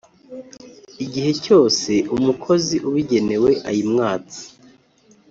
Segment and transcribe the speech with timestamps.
[1.03, 4.43] igihe cyose umukozi ubigenewe ayimwatse.